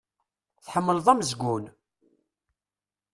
[0.65, 1.65] Tḥemmleḍ amezgun?